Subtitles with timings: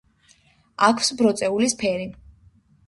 [0.89, 2.13] აქვს ბროწეულის ფერი.